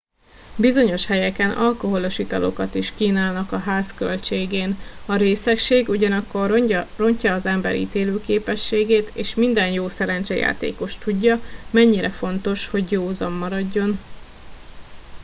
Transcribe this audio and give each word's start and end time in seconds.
bizonyos 0.57 1.05
helyeken 1.05 1.51
alkoholos 1.51 2.17
italokat 2.19 2.75
is 2.75 2.93
kínálnak 2.93 3.51
a 3.51 3.57
ház 3.57 3.93
költségén 3.93 4.75
a 5.05 5.15
részegség 5.15 5.89
ugyanakkor 5.89 6.49
rontja 6.97 7.33
az 7.33 7.45
ember 7.45 7.75
ítélőképességet 7.75 9.11
és 9.15 9.35
minden 9.35 9.69
jó 9.71 9.89
szerencsejátékos 9.89 10.97
tudja 10.97 11.39
mennyire 11.69 12.09
fontos 12.09 12.67
hogy 12.67 12.91
józan 12.91 13.31
maradjon 13.31 13.99